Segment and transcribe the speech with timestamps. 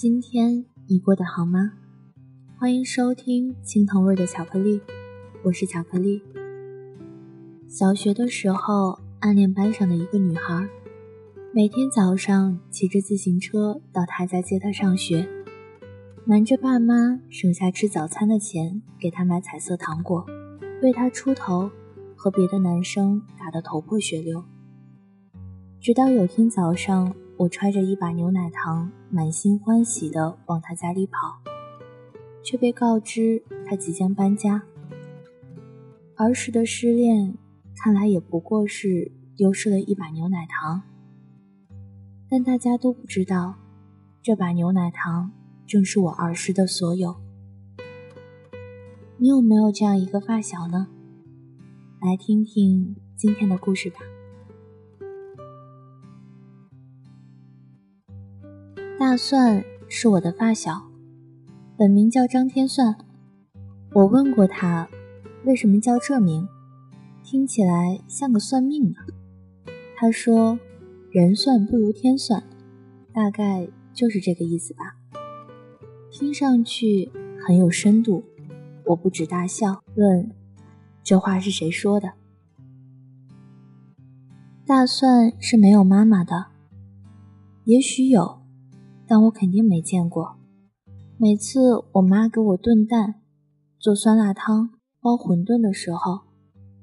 [0.00, 1.72] 今天你过得好吗？
[2.56, 4.80] 欢迎收听青藤味的巧克力，
[5.42, 6.22] 我是巧克力。
[7.66, 10.68] 小学的时候，暗恋班上的一个女孩，
[11.52, 15.28] 每天早上骑着自行车到她家接她上学，
[16.24, 20.24] 瞒着爸妈省下吃早餐的钱给她买彩色糖果，
[20.80, 21.72] 为她出头，
[22.14, 24.44] 和别的男生打得头破血流。
[25.80, 27.12] 直到有天早上。
[27.38, 31.38] 我揣着一把牛奶糖，满心欢喜地往他家里跑，
[32.42, 34.60] 却被告知他即将搬家。
[36.16, 37.38] 儿时的失恋，
[37.76, 40.82] 看来也不过是丢失了一把牛奶糖。
[42.28, 43.54] 但大家都不知道，
[44.20, 45.30] 这把牛奶糖
[45.64, 47.14] 正是我儿时的所有。
[49.18, 50.88] 你有没有这样一个发小呢？
[52.00, 54.00] 来听听今天的故事吧。
[59.08, 60.82] 大蒜是我的发小，
[61.78, 62.94] 本名叫张天算。
[63.94, 64.86] 我问过他，
[65.46, 66.46] 为什么叫这名，
[67.24, 68.98] 听起来像个算命的。
[69.96, 70.60] 他说
[71.10, 72.44] ：“人算不如天算，
[73.14, 74.98] 大概就是这个意思吧。”
[76.12, 77.10] 听上去
[77.42, 78.22] 很有深度，
[78.84, 80.30] 我不止大笑，问
[81.02, 82.12] ：“这话是谁说的？”
[84.68, 86.48] 大蒜是没有妈妈的，
[87.64, 88.37] 也许有。
[89.08, 90.36] 但我肯定没见过。
[91.16, 93.14] 每次我妈给我炖蛋、
[93.78, 94.70] 做酸辣汤、
[95.00, 96.20] 包馄饨的时候，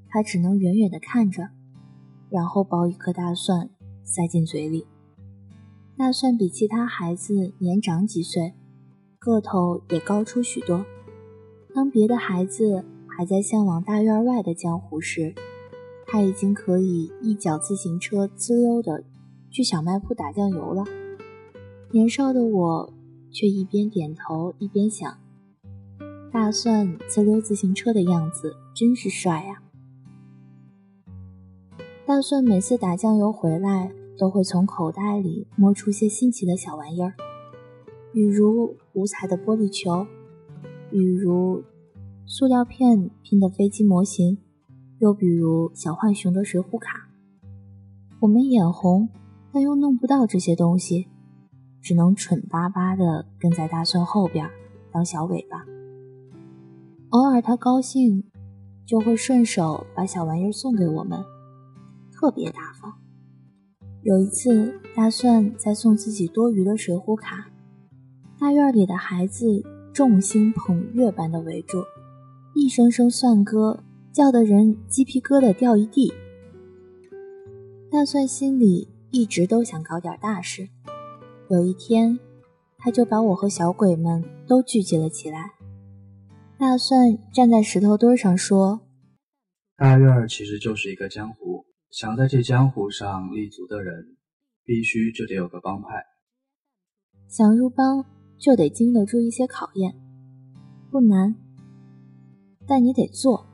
[0.10, 1.50] 她只能远远地看着，
[2.30, 3.70] 然后剥一颗大蒜
[4.04, 4.88] 塞进嘴里。
[5.96, 8.54] 大蒜比其他孩子年长几岁，
[9.20, 10.84] 个头也高出许多。
[11.74, 15.34] 当别的孩子还在向往大院外的江湖时，
[16.08, 19.06] 他已经可以一脚自行车滋溜地
[19.50, 20.84] 去小卖铺打酱油了。
[21.92, 22.94] 年少的我，
[23.32, 25.18] 却一边点头一边想：
[26.32, 29.62] 大蒜自溜自行车的样子真是帅呀！
[32.06, 37.14] 大蒜每次打酱油回来，都会从口袋里摸出些新奇的小玩意儿，
[38.12, 40.06] 比如五彩的玻璃球，
[40.92, 41.64] 比如
[42.26, 44.40] 塑料片拼的飞机模型，
[45.00, 47.10] 又比如小浣熊的水浒卡。
[48.20, 49.08] 我们眼红，
[49.54, 51.08] 但又弄不到这些东西。
[51.86, 54.50] 只能蠢巴巴地跟在大蒜后边
[54.92, 55.64] 当小尾巴。
[57.10, 58.24] 偶尔他高兴，
[58.88, 61.24] 就会顺手把小玩意儿送给我们，
[62.12, 62.92] 特别大方。
[64.02, 67.52] 有一次，大蒜在送自己多余的水浒卡，
[68.40, 69.46] 大院里的孩子
[69.94, 71.84] 众星捧月般的围住，
[72.56, 76.12] 一声声蒜歌叫得人鸡皮疙瘩掉一地。
[77.92, 80.70] 大蒜心里一直都想搞点大事。
[81.48, 82.18] 有一天，
[82.80, 85.52] 他就把我和小鬼们都聚集了起来。
[86.58, 88.82] 大蒜站在石头堆上说
[89.78, 94.16] ：“大院儿其实就是一个江湖，想在这江湖上立足的人，
[94.64, 96.04] 必须就得有个帮派。
[97.28, 98.04] 想入帮，
[98.40, 99.94] 就得经得住一些考验，
[100.90, 101.36] 不难，
[102.66, 103.46] 但你得做。”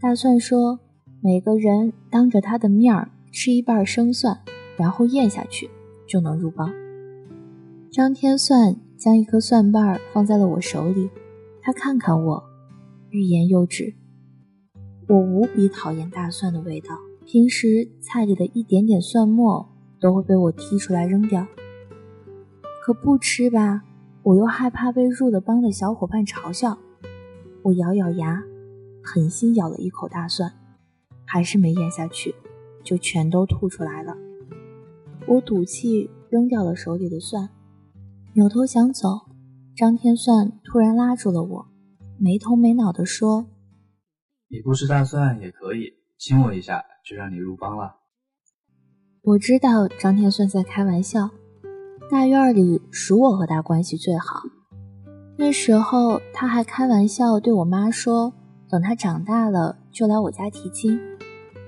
[0.00, 0.80] 大蒜说
[1.22, 4.42] ：“每个人当着他的面儿吃一半生蒜，
[4.76, 5.70] 然后咽下去，
[6.08, 6.72] 就能入帮。”
[7.92, 11.10] 张天算将一颗蒜瓣放在了我手里，
[11.60, 12.42] 他看看我，
[13.10, 13.94] 欲言又止。
[15.06, 16.96] 我无比讨厌大蒜的味道，
[17.26, 19.68] 平时菜里的一点点蒜末
[20.00, 21.46] 都会被我剔出来扔掉。
[22.82, 23.82] 可不吃吧，
[24.22, 26.78] 我又害怕被入了帮的小伙伴嘲笑。
[27.60, 28.42] 我咬咬牙，
[29.02, 30.50] 狠心咬了一口大蒜，
[31.26, 32.34] 还是没咽下去，
[32.82, 34.16] 就全都吐出来了。
[35.26, 37.50] 我赌气扔掉了手里的蒜。
[38.34, 39.26] 扭头想走，
[39.76, 41.66] 张天算突然拉住了我，
[42.18, 43.46] 没头没脑地说
[44.48, 47.96] ：“你不吃大蒜也可以，亲我一下就让你入帮了。”
[49.22, 51.28] 我知道张天算在开玩笑，
[52.10, 54.40] 大院里属我和他关系最好。
[55.36, 58.32] 那时候他还开玩笑对我妈说
[58.66, 60.98] ：“等他长大了就来我家提亲。”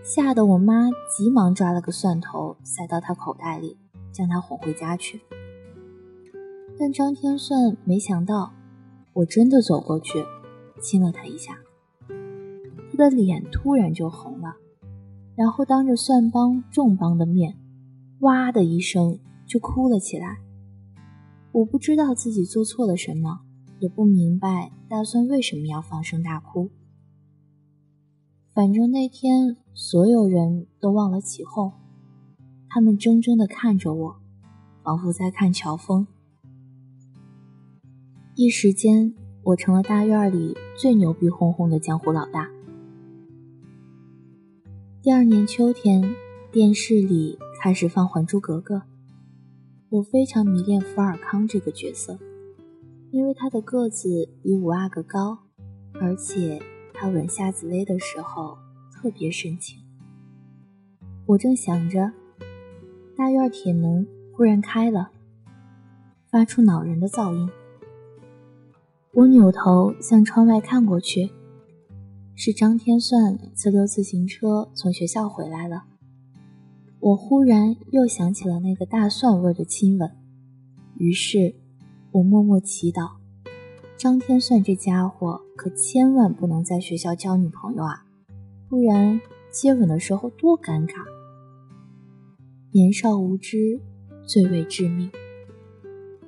[0.02, 3.78] 吓得我妈急忙抓了个蒜头塞到他口袋里，
[4.12, 5.20] 将他哄回家去。
[6.79, 8.53] 但张天算没想到，
[9.12, 10.25] 我真的走过去
[10.81, 11.59] 亲了他一下，
[12.09, 14.56] 他的脸突然就红了，
[15.37, 17.56] 然后当着蒜帮众帮的面，
[18.21, 20.38] 哇的一声就哭了起来。
[21.53, 23.41] 我不知道自己做错了什么。
[23.81, 26.71] 也不明白大蒜为什么要放声大哭。
[28.55, 31.73] 反正那天所有人都忘了起哄，
[32.71, 34.17] 他们怔怔地看着我，
[34.82, 36.06] 仿佛在看乔峰。
[38.37, 39.15] 一时间，
[39.45, 42.51] 我成了大院里最牛逼哄哄的江湖老大。
[45.01, 46.03] 第二年秋天，
[46.51, 48.75] 电视里开始放《还珠格格》，
[49.89, 52.19] 我非常迷恋福尔康这个角色。
[53.13, 55.39] 因为他的个子比五阿哥高，
[56.01, 56.61] 而且
[56.93, 58.59] 他吻夏紫薇的时候
[58.93, 59.79] 特别深情。
[61.27, 62.11] 我正想着，
[63.17, 65.13] 大院铁门忽然开了，
[66.29, 67.49] 发出恼人的噪音。
[69.14, 71.31] 我扭头向窗外看过去，
[72.34, 75.84] 是张天算自溜自行车从学校回来了。
[76.99, 80.11] 我忽然又想起了那个大蒜味的亲吻，
[80.99, 81.55] 于是。
[82.11, 83.11] 我默默祈祷，
[83.96, 88.06] 张天算这家伙可千万不能在学校交女朋友啊，
[88.69, 89.20] 不然
[89.50, 90.94] 接吻的时候多尴尬。
[92.70, 93.81] 年少无知，
[94.25, 95.11] 最为致命。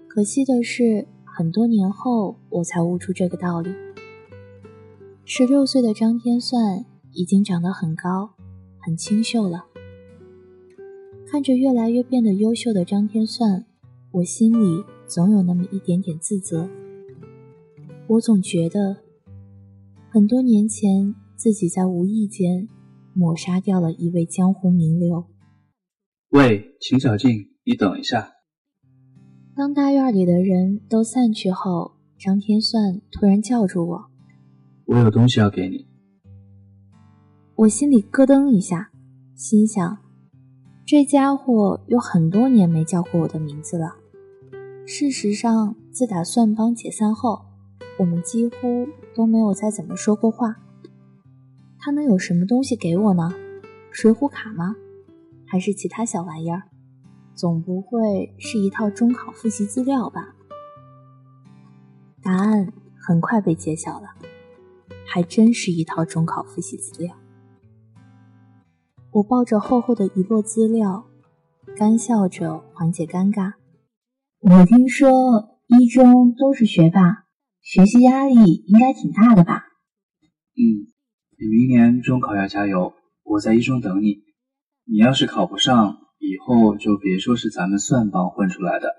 [0.08, 1.06] 可惜的是，
[1.38, 3.70] 很多年后我才悟出这个道理。
[5.26, 8.30] 十六岁的张天算已经长得很高，
[8.78, 9.66] 很清秀了。
[11.26, 13.66] 看着越来越变得优秀的张天算，
[14.12, 14.82] 我心里。
[15.06, 16.68] 总有那么一点点自责。
[18.08, 18.96] 我总觉得，
[20.10, 22.66] 很多年前自己在无意间
[23.12, 25.26] 抹杀掉了一位江湖名流。
[26.30, 28.35] 喂，秦小静，你等一下。
[29.56, 34.11] 当大院里的人都散去后，张天算突然叫住我
[34.85, 35.87] ：“我有东西要给你。”
[37.56, 38.91] 我心里咯噔一下，
[39.35, 39.97] 心想：
[40.85, 43.94] 这家伙有很多年没叫过我的名字了。
[44.85, 47.47] 事实上，自打蒜帮解散后，
[47.99, 50.56] 我们几乎都没有再怎么说过话。
[51.79, 53.32] 他能有什么东西给我呢？
[53.91, 54.76] 水浒卡吗？
[55.47, 56.64] 还是其他小玩意儿？
[57.36, 60.34] 总不会是一套中考复习资料吧？
[62.22, 64.08] 答案很快被揭晓了，
[65.06, 67.14] 还真是一套中考复习资料。
[69.12, 71.06] 我抱着厚厚的一摞资料，
[71.76, 73.52] 干笑着缓解尴尬。
[74.40, 77.26] 我听说一中都是学霸，
[77.60, 78.34] 学习压力
[78.66, 79.66] 应该挺大的吧？
[80.56, 80.88] 嗯，
[81.38, 82.94] 你明年中考要加油，
[83.24, 84.24] 我在一中等你。
[84.84, 88.94] 你要是考不上，以后就别说是咱们蒜帮混出来的。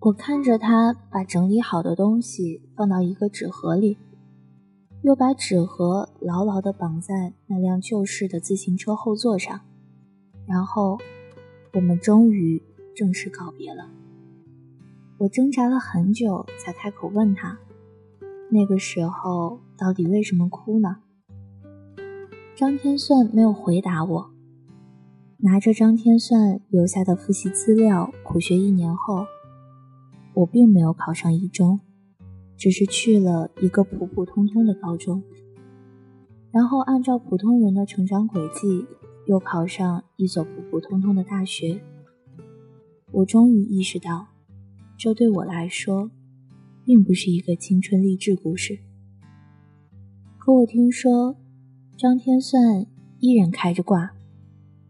[0.00, 3.98] 我看着他把整理好的东西放到一个纸盒里，
[5.02, 9.60] 又把纸盒牢牢地绑在那辆旧式的自行车后座上，
[10.46, 10.98] 然后
[11.74, 12.62] 我们终于
[12.94, 13.88] 正式告别了。
[15.18, 17.58] 我挣扎了很久，才开口问他
[18.52, 20.98] ：“那个时候到底为什么哭呢？”
[22.54, 24.30] 张天算没有回答我。
[25.40, 29.24] 拿着张天算留下的复习资料，苦学一年后，
[30.34, 31.78] 我并没有考上一中，
[32.56, 35.22] 只是去了一个普普通通的高中，
[36.50, 38.84] 然后按照普通人的成长轨迹，
[39.28, 41.80] 又考上一所普普通通的大学。
[43.12, 44.26] 我终于意识到。
[44.96, 46.10] 这对我来说，
[46.84, 48.80] 并不是一个青春励志故事。
[50.36, 51.36] 可我听说，
[51.96, 52.84] 张天算
[53.20, 54.10] 依然开着挂，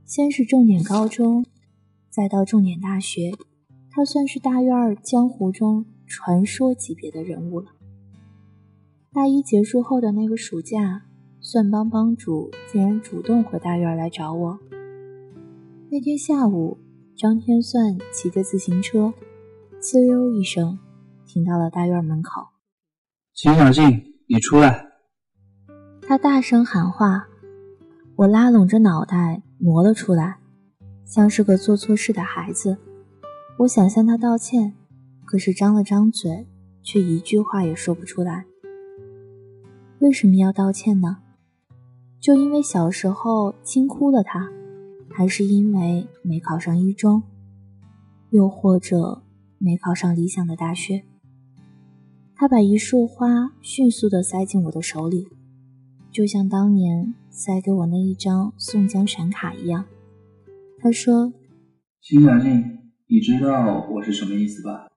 [0.08, 1.44] 先是重点高中，
[2.08, 3.30] 再到重点大学，
[3.90, 7.72] 他算是大院江湖中传说级别的人物了。
[9.12, 11.02] 大一结束后的那个暑假，
[11.42, 14.58] 蒜帮帮主竟然主动回大院来找我。
[15.90, 16.78] 那天下午，
[17.14, 19.12] 张天算骑着自行车。
[19.78, 20.78] 呲溜一声，
[21.26, 22.46] 停到了大院门口。
[23.34, 23.84] 秦小静，
[24.26, 24.86] 你出来！
[26.00, 27.26] 他大声喊话。
[28.16, 30.38] 我拉拢着脑袋挪了出来，
[31.04, 32.76] 像是个做错事的孩子。
[33.58, 34.74] 我想向他道歉，
[35.24, 36.46] 可是张了张嘴，
[36.82, 38.44] 却一句话也说不出来。
[39.98, 41.18] 为什么要道歉呢？
[42.20, 44.48] 就因为小时候轻哭了他，
[45.10, 47.24] 还是因为没考上一中？
[48.30, 49.22] 又或者
[49.58, 51.04] 没考上理想的大学。
[52.36, 55.26] 他把一束花迅速地塞进我的手里，
[56.10, 59.84] 就像当年塞给我那一张宋江闪卡一样。
[60.78, 61.32] 他说
[62.00, 64.88] ：“秦小静，你知道我是什么意思吧？”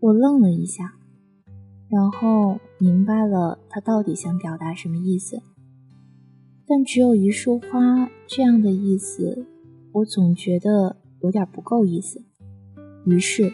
[0.00, 0.94] 我愣了一下，
[1.88, 5.42] 然后明白了他到底想表达什么意思。
[6.66, 9.46] 但只有一束花这样的意思，
[9.92, 12.22] 我总觉得有点不够意思。
[13.06, 13.52] 于是，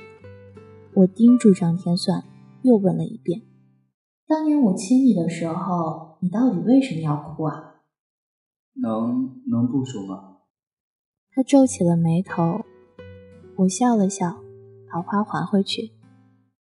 [0.95, 2.25] 我叮嘱张天算。
[2.63, 3.41] 又问了一遍
[4.29, 7.77] ：“当年我亲你的时候，你到底为什么要哭啊？”
[8.81, 10.39] 能能不说吗？
[11.33, 12.65] 他皱起了眉头。
[13.57, 14.41] 我笑了笑，
[14.93, 15.93] 把花还回去。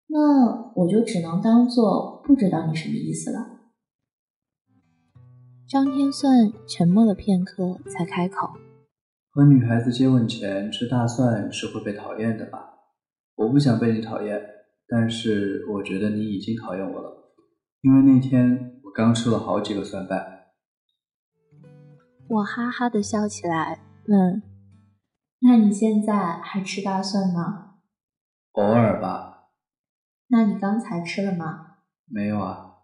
[0.08, 3.60] 那我就只能当做不知道你什么意思了。
[5.68, 8.50] 张天算沉默了片刻，才开口
[9.30, 12.58] ：“和女孩子接吻前吃大蒜是会被讨厌的吧？
[13.36, 14.42] 我不想被你讨厌。”
[14.92, 17.32] 但是我觉得你已经讨厌我了，
[17.82, 20.48] 因为那天我刚吃了好几个蒜瓣。
[22.28, 23.80] 我哈哈的笑起来，
[24.10, 24.44] 问
[25.40, 27.76] ：“那你现在还吃大蒜吗
[28.52, 29.52] ？”“偶尔吧。
[30.28, 31.78] ”“那你刚才吃了吗
[32.12, 32.80] ？”“没有啊。”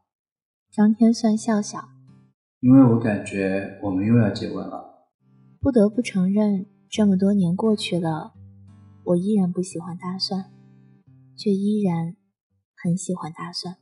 [0.71, 1.89] 张天算笑笑
[2.61, 5.09] ：“因为我感觉我们又要结婚了。”
[5.59, 8.33] 不得不承认，这么多年过去了，
[9.03, 10.45] 我依然不喜欢大蒜。
[11.37, 12.15] 却依然
[12.81, 13.75] 很喜欢大蒜。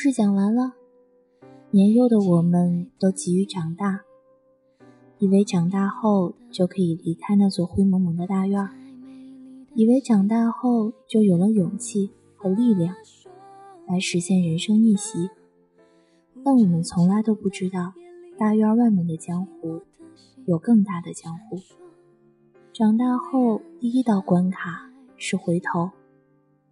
[0.00, 0.72] 故事讲完了，
[1.72, 4.00] 年幼的我们都急于长大，
[5.18, 8.66] 以为长大后就可以离开那座灰蒙蒙的大院，
[9.74, 12.94] 以为长大后就有了勇气和力量
[13.86, 15.28] 来实现人生逆袭。
[16.42, 17.92] 但我们从来都不知道，
[18.38, 19.82] 大院外面的江湖
[20.46, 21.58] 有更大的江湖。
[22.72, 25.90] 长大后，第一道关卡是回头，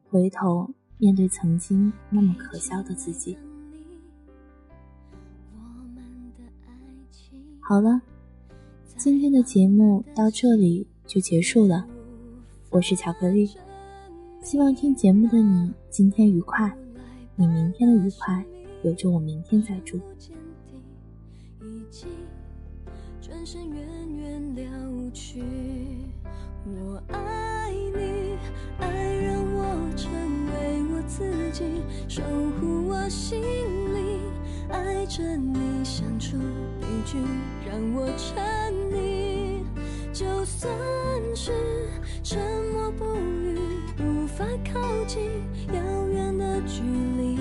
[0.09, 3.39] 回头面对曾经那么可笑的自己。
[7.61, 8.01] 好了，
[8.97, 11.87] 今天的节目到这里就结束了。
[12.71, 13.49] 我是巧克力，
[14.43, 16.77] 希望听节目的你今天愉快，
[17.37, 18.45] 你明天的愉快。
[18.83, 20.01] 有着我明天再住。
[23.21, 25.43] 转身远远了去，
[26.65, 28.37] 我爱你，
[28.79, 30.13] 爱让我成
[30.47, 30.78] 为
[31.09, 31.65] 自己，
[32.07, 32.23] 守
[32.61, 34.21] 护我心里，
[34.69, 36.37] 爱着你，相处
[36.79, 37.17] 悲剧
[37.67, 39.65] 让我沉溺，
[40.13, 40.71] 就算
[41.35, 41.51] 是
[42.23, 42.39] 沉
[42.73, 43.59] 默不语，
[43.99, 45.23] 无法靠近
[45.73, 46.83] 遥远的距
[47.17, 47.39] 离。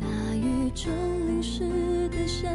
[0.00, 0.90] 大雨中
[1.26, 2.50] 淋湿的想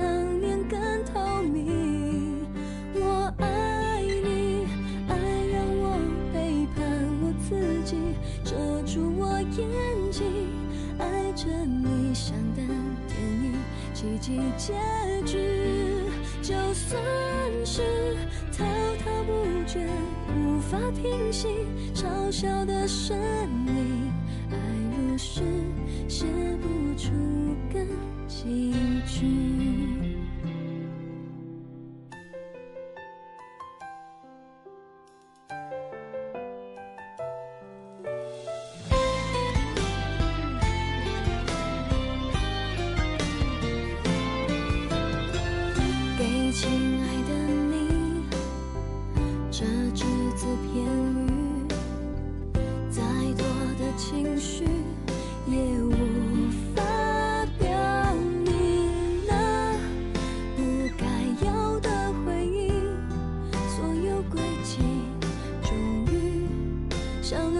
[14.57, 14.73] 结
[15.25, 15.37] 局。
[16.41, 17.01] 就算
[17.65, 17.81] 是
[18.51, 18.65] 滔
[19.03, 19.31] 滔不
[19.65, 19.87] 绝，
[20.35, 21.47] 无法平息
[21.95, 23.62] 嘲笑的声音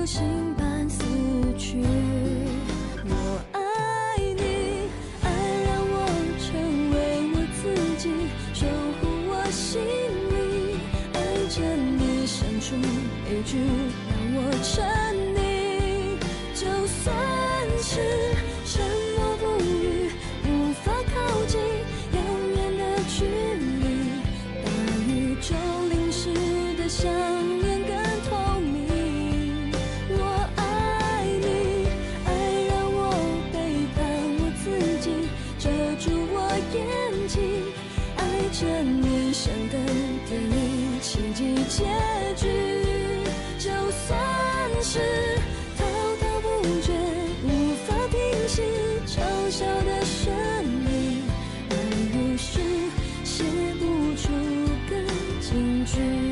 [0.05, 0.52] 心。
[55.93, 56.22] 去。